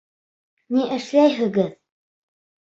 Ни 0.77 0.87
эшләйһегеҙ?! 0.97 1.71